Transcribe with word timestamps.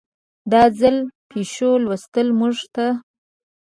د 0.51 0.53
ځان 0.77 0.97
پېښو 1.29 1.69
لوستل 1.83 2.27
موږ 2.39 2.57
ته 2.75 2.85